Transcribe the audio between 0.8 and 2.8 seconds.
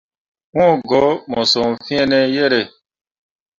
go mo son fiine yere.